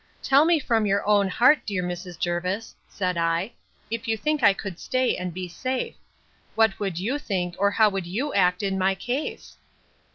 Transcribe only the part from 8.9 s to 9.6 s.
case?